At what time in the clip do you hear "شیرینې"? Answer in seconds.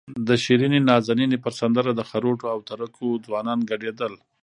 0.43-0.79